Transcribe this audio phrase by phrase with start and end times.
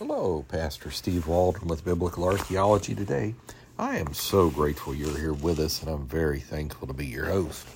[0.00, 3.34] Hello, Pastor Steve Waldron with Biblical Archaeology today.
[3.78, 7.26] I am so grateful you're here with us, and I'm very thankful to be your
[7.26, 7.66] host.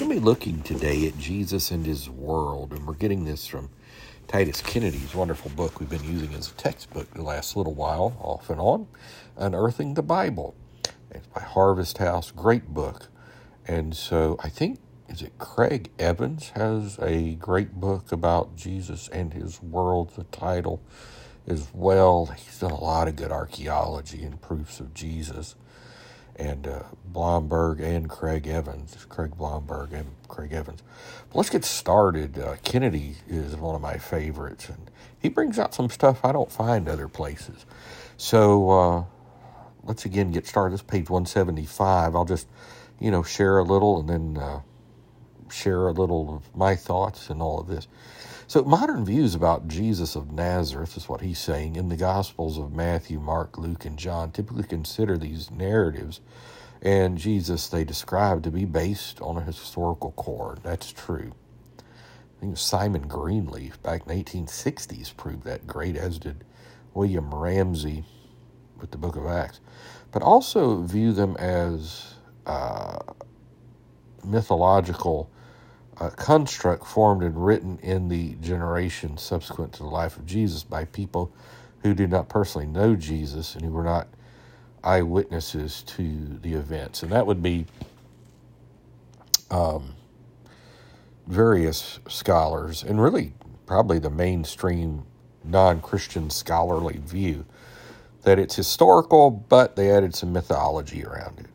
[0.00, 3.70] We're be looking today at Jesus and His World, and we're getting this from
[4.28, 8.50] Titus Kennedy's wonderful book we've been using as a textbook the last little while, off
[8.50, 8.86] and on,
[9.36, 10.54] Unearthing the Bible.
[11.10, 13.08] It's by Harvest House, great book.
[13.66, 14.78] And so I think,
[15.08, 20.80] is it Craig Evans has a great book about Jesus and His World, the title
[21.46, 22.26] as well.
[22.26, 25.54] He's done a lot of good archaeology and proofs of Jesus.
[26.36, 30.82] And uh, Blomberg and Craig Evans, Craig Blomberg and Craig Evans.
[31.28, 32.38] But let's get started.
[32.38, 34.90] Uh, Kennedy is one of my favorites, and
[35.20, 37.64] he brings out some stuff I don't find other places.
[38.16, 39.04] So uh,
[39.84, 40.74] let's again get started.
[40.74, 42.16] This page 175.
[42.16, 42.48] I'll just,
[42.98, 44.60] you know, share a little and then uh,
[45.50, 47.88] share a little of my thoughts and all of this.
[48.46, 52.74] So, modern views about Jesus of Nazareth is what he's saying in the Gospels of
[52.74, 56.20] Matthew, Mark, Luke, and John typically consider these narratives
[56.82, 60.58] and Jesus they describe to be based on a historical core.
[60.62, 61.32] That's true.
[62.26, 66.44] I think Simon Greenleaf back in the 1860s proved that great, as did
[66.94, 68.04] William Ramsay
[68.80, 69.60] with the book of Acts.
[70.12, 72.14] But also view them as
[72.46, 72.98] uh,
[74.24, 75.30] mythological
[76.00, 80.84] a construct formed and written in the generation subsequent to the life of Jesus by
[80.84, 81.32] people
[81.82, 84.08] who did not personally know Jesus and who were not
[84.82, 87.02] eyewitnesses to the events.
[87.02, 87.66] And that would be
[89.50, 89.94] um,
[91.26, 93.34] various scholars, and really
[93.66, 95.04] probably the mainstream
[95.42, 97.46] non Christian scholarly view
[98.22, 101.46] that it's historical, but they added some mythology around it.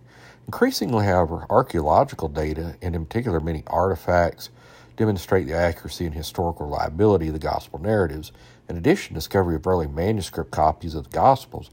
[0.49, 4.49] Increasingly, however, archaeological data, and in particular many artifacts,
[4.97, 8.31] demonstrate the accuracy and historical reliability of the gospel narratives.
[8.67, 11.69] In addition, discovery of early manuscript copies of the gospels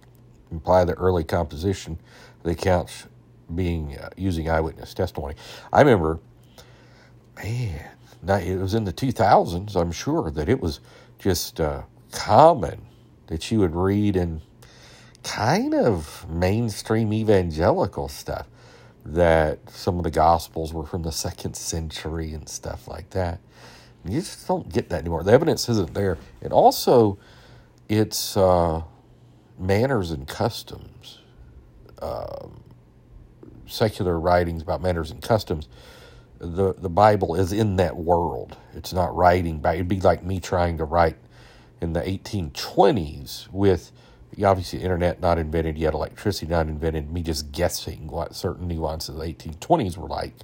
[0.53, 1.99] imply the early composition
[2.37, 3.07] of the accounts
[3.55, 5.37] being uh, using eyewitness testimony.
[5.73, 6.21] I remember,
[7.43, 7.83] man,
[8.29, 10.81] it was in the 2000s, I'm sure, that it was
[11.19, 12.83] just uh, common
[13.29, 14.43] that you would read in
[15.23, 18.47] kind of mainstream evangelical stuff
[19.15, 23.41] that some of the gospels were from the second century and stuff like that.
[24.05, 25.25] You just don't get that anymore.
[25.25, 26.19] The evidence isn't there.
[26.43, 27.19] And also,
[27.89, 28.83] it's uh,
[29.59, 31.21] manners and customs.
[32.03, 32.63] Um,
[33.67, 35.69] secular writings about manners and customs.
[36.39, 38.57] The the Bible is in that world.
[38.75, 39.75] It's not writing by.
[39.75, 41.17] It'd be like me trying to write
[41.81, 43.93] in the 1820s with
[44.45, 49.17] obviously internet not invented yet, electricity not invented, me just guessing what certain nuances of
[49.17, 50.35] the 1820s were like.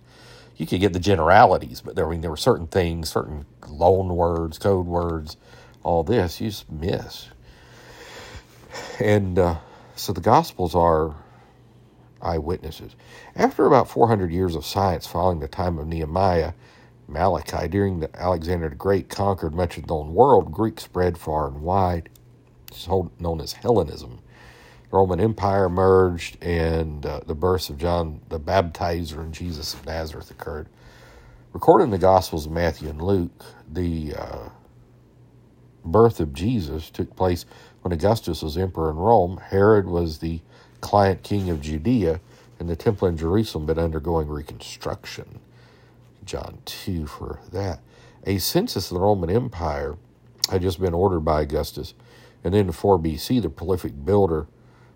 [0.56, 4.14] You could get the generalities, but there, I mean, there were certain things, certain loan
[4.14, 5.36] words, code words,
[5.82, 7.28] all this you just miss.
[9.00, 9.56] And uh,
[9.96, 11.16] so the Gospels are
[12.20, 12.94] eyewitnesses.
[13.34, 16.52] After about 400 years of science following the time of Nehemiah,
[17.08, 21.48] Malachi, during the Alexander the Great conquered much of the known world, Greek spread far
[21.48, 22.08] and wide
[23.18, 24.20] known as Hellenism.
[24.90, 29.86] The Roman Empire emerged, and uh, the births of John the Baptizer and Jesus of
[29.86, 30.68] Nazareth occurred.
[31.52, 34.48] Recorded in the Gospels of Matthew and Luke, the uh,
[35.84, 37.44] birth of Jesus took place
[37.82, 39.38] when Augustus was emperor in Rome.
[39.38, 40.40] Herod was the
[40.80, 42.20] client king of Judea,
[42.58, 45.40] and the temple in Jerusalem had been undergoing reconstruction.
[46.24, 47.80] John 2 for that.
[48.24, 49.96] A census of the Roman Empire
[50.50, 51.94] had just been ordered by Augustus
[52.44, 54.46] and in 4 BC, the prolific builder,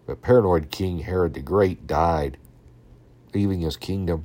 [0.07, 2.39] but paranoid king Herod the Great died,
[3.35, 4.25] leaving his kingdom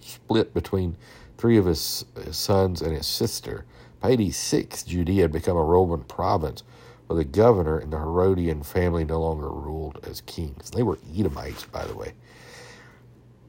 [0.00, 0.96] split between
[1.36, 3.64] three of his, his sons and his sister.
[4.00, 6.62] By 86, Judea had become a Roman province,
[7.06, 10.70] where the governor and the Herodian family no longer ruled as kings.
[10.70, 12.14] They were Edomites, by the way.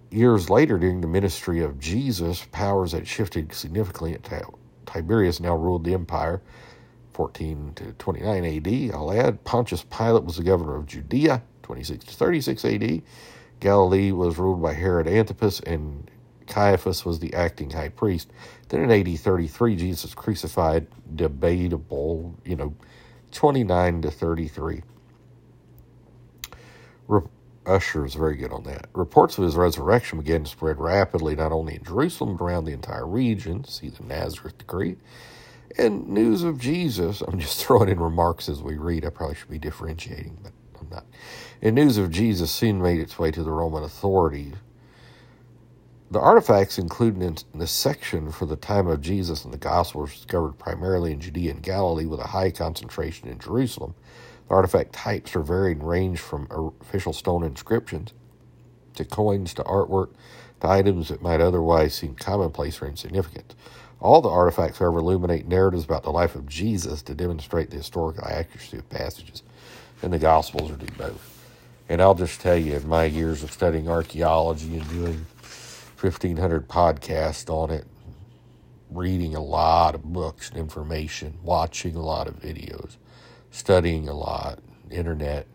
[0.10, 4.18] Years later, during the ministry of Jesus, powers had shifted significantly.
[4.86, 6.42] Tiberius now ruled the empire
[7.18, 8.96] 14 to 29 AD.
[8.96, 13.04] I'll add Pontius Pilate was the governor of Judea, 26 to 36 AD.
[13.62, 16.12] Galilee was ruled by Herod Antipas, and
[16.48, 18.32] Caiaphas was the acting high priest.
[18.70, 22.76] Then in AD 33, Jesus crucified, debatable, you know,
[23.34, 24.84] 29 to 33.
[27.08, 27.22] Re-
[27.68, 28.88] Ussher is very good on that.
[28.94, 32.74] Reports of his resurrection began to spread rapidly, not only in Jerusalem, but around the
[32.74, 33.66] entire region.
[33.66, 34.98] See the Nazareth decree
[35.78, 37.22] and news of Jesus.
[37.22, 39.06] I'm just throwing in remarks as we read.
[39.06, 41.06] I probably should be differentiating, but I'm not.
[41.62, 44.56] And news of Jesus soon made its way to the Roman authorities.
[46.12, 50.08] The artifacts included in the section for the time of Jesus in the Gospel were
[50.08, 53.96] discovered primarily in Judea and Galilee with a high concentration in Jerusalem.
[54.48, 56.48] The artifact types are varied and range from
[56.82, 58.14] official stone inscriptions
[58.96, 60.12] to coins to artwork
[60.62, 63.56] to items that might otherwise seem commonplace or insignificant.
[64.00, 68.26] All the artifacts, however, illuminate narratives about the life of Jesus to demonstrate the historical
[68.26, 69.44] accuracy of passages,
[70.02, 71.34] and the Gospels are do both.
[71.90, 75.26] And I'll just tell you, in my years of studying archaeology and doing
[76.00, 77.86] 1,500 podcasts on it,
[78.92, 82.98] reading a lot of books and information, watching a lot of videos,
[83.52, 84.60] studying a lot,
[84.92, 85.48] internet,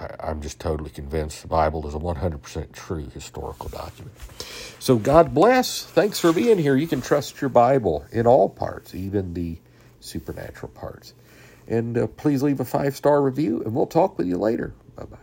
[0.00, 4.16] I, am just totally convinced the Bible is a 100% true historical document.
[4.78, 5.84] So God bless.
[5.84, 6.76] Thanks for being here.
[6.76, 9.58] You can trust your Bible in all parts, even the
[10.00, 11.14] supernatural parts.
[11.68, 14.74] And uh, please leave a five star review, and we'll talk with you later.
[14.96, 15.20] Bye bye.